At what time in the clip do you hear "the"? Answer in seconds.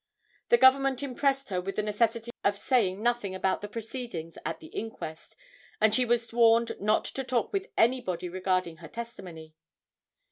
0.49-0.57, 1.75-1.83, 3.61-3.67, 4.59-4.69